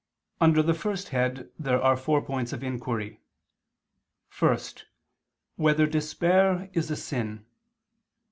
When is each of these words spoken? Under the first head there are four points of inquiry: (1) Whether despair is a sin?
Under 0.39 0.63
the 0.63 0.73
first 0.73 1.09
head 1.09 1.51
there 1.59 1.79
are 1.79 1.95
four 1.95 2.23
points 2.23 2.51
of 2.53 2.63
inquiry: 2.63 3.19
(1) 4.39 4.57
Whether 5.57 5.85
despair 5.85 6.71
is 6.73 6.89
a 6.89 6.95
sin? 6.95 7.45